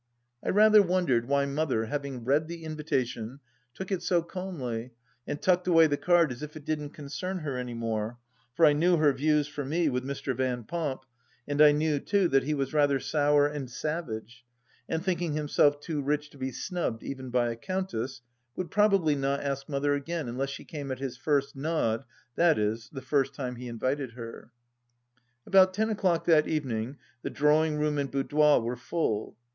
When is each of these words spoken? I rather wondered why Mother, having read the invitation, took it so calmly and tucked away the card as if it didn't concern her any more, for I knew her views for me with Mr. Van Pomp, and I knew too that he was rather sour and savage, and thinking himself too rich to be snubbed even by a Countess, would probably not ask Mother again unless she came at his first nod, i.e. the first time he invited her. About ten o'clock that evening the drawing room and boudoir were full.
I 0.43 0.49
rather 0.49 0.81
wondered 0.81 1.27
why 1.27 1.45
Mother, 1.45 1.85
having 1.85 2.25
read 2.25 2.47
the 2.47 2.63
invitation, 2.63 3.39
took 3.75 3.91
it 3.91 4.01
so 4.01 4.23
calmly 4.23 4.93
and 5.27 5.39
tucked 5.39 5.67
away 5.67 5.85
the 5.85 5.95
card 5.95 6.31
as 6.31 6.41
if 6.41 6.55
it 6.57 6.65
didn't 6.65 6.89
concern 6.89 7.37
her 7.41 7.55
any 7.55 7.75
more, 7.75 8.17
for 8.55 8.65
I 8.65 8.73
knew 8.73 8.97
her 8.97 9.13
views 9.13 9.47
for 9.47 9.63
me 9.63 9.89
with 9.89 10.03
Mr. 10.03 10.35
Van 10.35 10.63
Pomp, 10.63 11.05
and 11.47 11.61
I 11.61 11.71
knew 11.71 11.99
too 11.99 12.27
that 12.29 12.41
he 12.45 12.55
was 12.55 12.73
rather 12.73 12.99
sour 12.99 13.45
and 13.45 13.69
savage, 13.69 14.43
and 14.89 15.05
thinking 15.05 15.33
himself 15.33 15.79
too 15.79 16.01
rich 16.01 16.31
to 16.31 16.37
be 16.39 16.51
snubbed 16.51 17.03
even 17.03 17.29
by 17.29 17.51
a 17.51 17.55
Countess, 17.55 18.21
would 18.55 18.71
probably 18.71 19.13
not 19.13 19.41
ask 19.41 19.69
Mother 19.69 19.93
again 19.93 20.27
unless 20.27 20.49
she 20.49 20.65
came 20.65 20.91
at 20.91 20.97
his 20.97 21.15
first 21.15 21.55
nod, 21.55 22.05
i.e. 22.39 22.75
the 22.91 23.03
first 23.05 23.35
time 23.35 23.55
he 23.57 23.67
invited 23.67 24.13
her. 24.13 24.51
About 25.45 25.75
ten 25.75 25.91
o'clock 25.91 26.25
that 26.25 26.47
evening 26.47 26.97
the 27.21 27.29
drawing 27.29 27.77
room 27.77 27.99
and 27.99 28.09
boudoir 28.09 28.59
were 28.61 28.75
full. 28.75 29.37